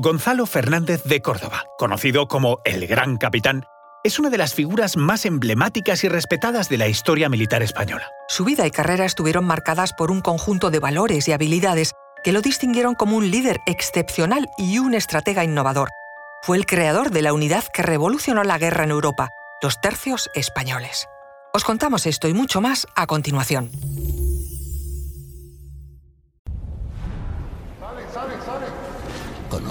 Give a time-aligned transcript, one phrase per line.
[0.00, 3.64] Gonzalo Fernández de Córdoba, conocido como el Gran Capitán,
[4.04, 8.08] es una de las figuras más emblemáticas y respetadas de la historia militar española.
[8.28, 12.42] Su vida y carrera estuvieron marcadas por un conjunto de valores y habilidades que lo
[12.42, 15.88] distinguieron como un líder excepcional y un estratega innovador.
[16.42, 19.30] Fue el creador de la unidad que revolucionó la guerra en Europa,
[19.60, 21.08] los tercios españoles.
[21.52, 23.72] Os contamos esto y mucho más a continuación.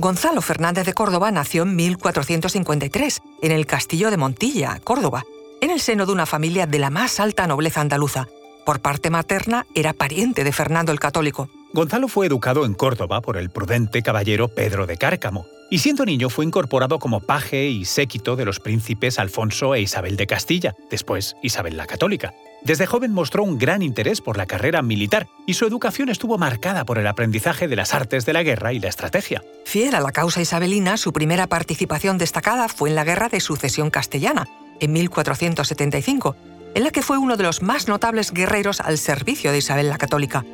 [0.00, 5.24] Gonzalo Fernández de Córdoba nació en 1453, en el castillo de Montilla, Córdoba,
[5.60, 8.26] en el seno de una familia de la más alta nobleza andaluza.
[8.64, 11.50] Por parte materna era pariente de Fernando el Católico.
[11.74, 16.28] Gonzalo fue educado en Córdoba por el prudente caballero Pedro de Cárcamo, y siendo niño
[16.28, 21.36] fue incorporado como paje y séquito de los príncipes Alfonso e Isabel de Castilla, después
[21.42, 22.34] Isabel la Católica.
[22.62, 26.84] Desde joven mostró un gran interés por la carrera militar y su educación estuvo marcada
[26.84, 29.42] por el aprendizaje de las artes de la guerra y la estrategia.
[29.64, 33.90] Fiel a la causa isabelina, su primera participación destacada fue en la Guerra de Sucesión
[33.90, 34.46] Castellana,
[34.80, 36.36] en 1475,
[36.74, 39.98] en la que fue uno de los más notables guerreros al servicio de Isabel la
[39.98, 40.44] Católica.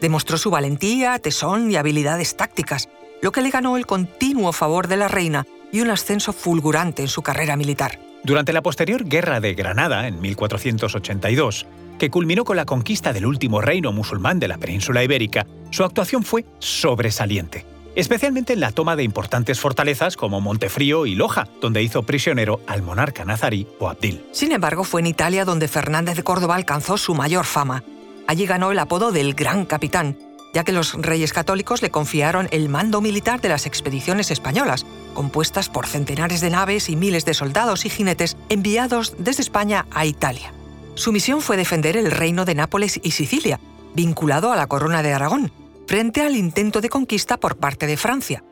[0.00, 2.88] Demostró su valentía, tesón y habilidades tácticas,
[3.22, 7.08] lo que le ganó el continuo favor de la reina y un ascenso fulgurante en
[7.08, 7.98] su carrera militar.
[8.24, 11.66] Durante la posterior Guerra de Granada, en 1482,
[11.98, 16.24] que culminó con la conquista del último reino musulmán de la península ibérica, su actuación
[16.24, 17.64] fue sobresaliente,
[17.94, 22.82] especialmente en la toma de importantes fortalezas como Montefrío y Loja, donde hizo prisionero al
[22.82, 24.24] monarca nazarí Boabdil.
[24.32, 27.84] Sin embargo, fue en Italia donde Fernández de Córdoba alcanzó su mayor fama.
[28.26, 30.16] Allí ganó el apodo del Gran Capitán,
[30.52, 35.68] ya que los reyes católicos le confiaron el mando militar de las expediciones españolas, compuestas
[35.68, 40.52] por centenares de naves y miles de soldados y jinetes enviados desde España a Italia.
[40.94, 43.60] Su misión fue defender el reino de Nápoles y Sicilia,
[43.94, 45.52] vinculado a la corona de Aragón,
[45.86, 48.44] frente al intento de conquista por parte de Francia.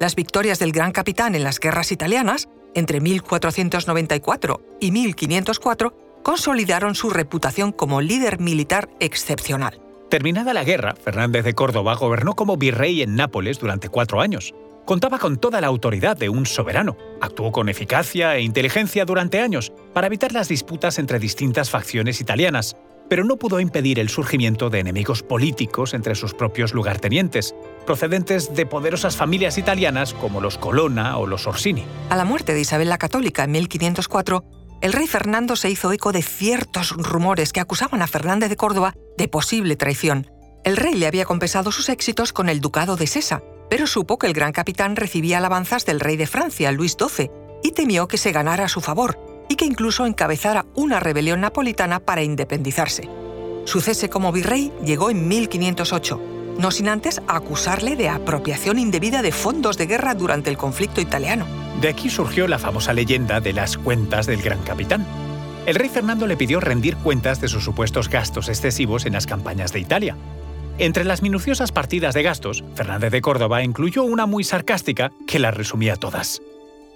[0.00, 7.10] Las victorias del gran capitán en las guerras italianas, entre 1494 y 1504, consolidaron su
[7.10, 9.83] reputación como líder militar excepcional.
[10.14, 14.54] Terminada la guerra, Fernández de Córdoba gobernó como virrey en Nápoles durante cuatro años.
[14.84, 16.96] Contaba con toda la autoridad de un soberano.
[17.20, 22.76] Actuó con eficacia e inteligencia durante años para evitar las disputas entre distintas facciones italianas,
[23.10, 27.52] pero no pudo impedir el surgimiento de enemigos políticos entre sus propios lugartenientes,
[27.84, 31.82] procedentes de poderosas familias italianas como los Colonna o los Orsini.
[32.10, 34.44] A la muerte de Isabel la Católica en 1504,
[34.84, 38.94] el rey Fernando se hizo eco de ciertos rumores que acusaban a Fernández de Córdoba
[39.16, 40.30] de posible traición.
[40.62, 44.26] El rey le había compensado sus éxitos con el ducado de Sesa, pero supo que
[44.26, 47.30] el gran capitán recibía alabanzas del rey de Francia, Luis XII,
[47.62, 49.18] y temió que se ganara a su favor
[49.48, 53.08] y que incluso encabezara una rebelión napolitana para independizarse.
[53.64, 56.20] Su cese como virrey llegó en 1508,
[56.58, 61.63] no sin antes acusarle de apropiación indebida de fondos de guerra durante el conflicto italiano.
[61.80, 65.06] De aquí surgió la famosa leyenda de las cuentas del gran capitán.
[65.66, 69.72] El rey Fernando le pidió rendir cuentas de sus supuestos gastos excesivos en las campañas
[69.72, 70.16] de Italia.
[70.78, 75.54] Entre las minuciosas partidas de gastos, Fernández de Córdoba incluyó una muy sarcástica que las
[75.54, 76.42] resumía todas.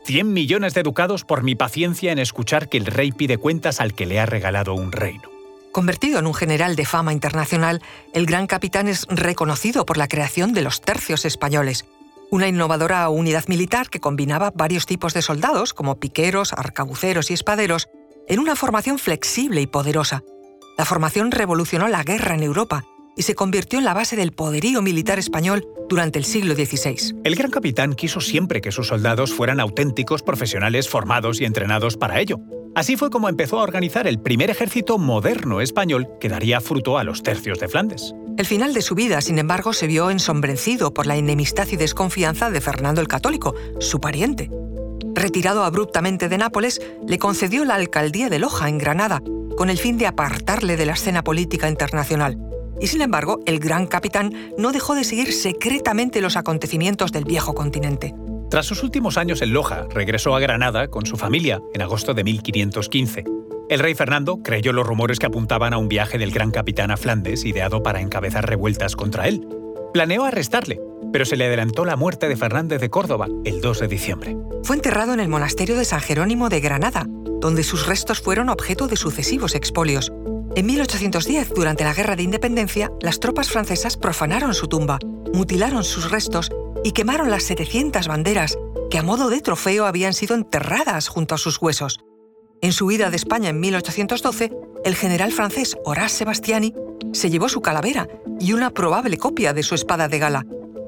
[0.05, 3.95] 100 millones de ducados por mi paciencia en escuchar que el rey pide cuentas al
[3.95, 5.29] que le ha regalado un reino.
[5.71, 10.55] Convertido en un general de fama internacional, el gran capitán es reconocido por la creación
[10.55, 11.85] de los tercios españoles,
[12.31, 17.89] una innovadora unidad militar que combinaba varios tipos de soldados, como piqueros, arcabuceros y espaderos,
[18.27, 20.23] en una formación flexible y poderosa.
[20.77, 22.85] La formación revolucionó la guerra en Europa
[23.17, 27.17] y se convirtió en la base del poderío militar español durante el siglo XVI.
[27.25, 32.21] El gran capitán quiso siempre que sus soldados fueran auténticos profesionales formados y entrenados para
[32.21, 32.39] ello.
[32.77, 37.03] Así fue como empezó a organizar el primer ejército moderno español que daría fruto a
[37.03, 38.15] los tercios de Flandes.
[38.39, 42.51] El final de su vida, sin embargo, se vio ensombrecido por la enemistad y desconfianza
[42.51, 44.49] de Fernando el Católico, su pariente.
[45.13, 49.25] Retirado abruptamente de Nápoles, le concedió la alcaldía de Loja, en Granada,
[49.57, 52.39] con el fin de apartarle de la escena política internacional.
[52.81, 57.57] Y sin embargo, el gran capitán no dejó de seguir secretamente los acontecimientos del viejo
[57.57, 58.15] continente.
[58.51, 62.23] Tras sus últimos años en Loja, regresó a Granada con su familia en agosto de
[62.23, 63.38] 1515.
[63.69, 66.97] El rey Fernando creyó los rumores que apuntaban a un viaje del gran capitán a
[66.97, 69.47] Flandes ideado para encabezar revueltas contra él.
[69.93, 70.81] Planeó arrestarle,
[71.13, 74.37] pero se le adelantó la muerte de Fernández de Córdoba el 2 de diciembre.
[74.63, 77.07] Fue enterrado en el monasterio de San Jerónimo de Granada,
[77.41, 80.15] donde sus restos fueron objeto de sucesivos expolios.
[80.57, 84.99] En 1810, durante la Guerra de Independencia, las tropas francesas profanaron su tumba,
[85.35, 86.51] mutilaron sus restos
[86.85, 88.57] y quemaron las 700 banderas
[88.91, 92.01] que a modo de trofeo habían sido enterradas junto a sus huesos.
[92.61, 94.51] En su huida de España en 1812,
[94.85, 96.75] el general francés Horace Sebastiani
[97.13, 98.09] se llevó su calavera
[98.41, 100.45] y una probable copia de su espada de gala.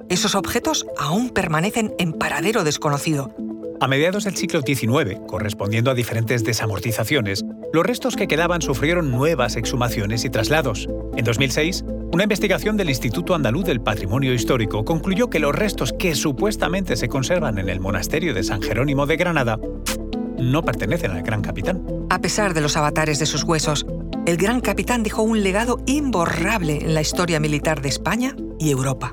[0.08, 3.32] Esos objetos aún permanecen en paradero desconocido.
[3.80, 9.54] A mediados del siglo XIX, correspondiendo a diferentes desamortizaciones, los restos que quedaban sufrieron nuevas
[9.54, 10.88] exhumaciones y traslados.
[11.16, 16.16] En 2006, una investigación del Instituto Andaluz del Patrimonio Histórico concluyó que los restos que
[16.16, 19.56] supuestamente se conservan en el monasterio de San Jerónimo de Granada
[20.40, 21.84] no pertenecen al gran capitán.
[22.10, 23.86] A pesar de los avatares de sus huesos,
[24.26, 29.12] el gran capitán dejó un legado imborrable en la historia militar de España y Europa.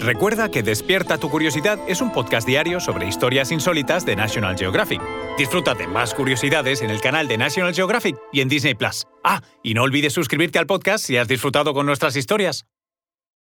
[0.00, 5.02] Recuerda que Despierta tu Curiosidad es un podcast diario sobre historias insólitas de National Geographic.
[5.36, 9.06] Disfruta de más curiosidades en el canal de National Geographic y en Disney Plus.
[9.22, 12.64] Ah, y no olvides suscribirte al podcast si has disfrutado con nuestras historias.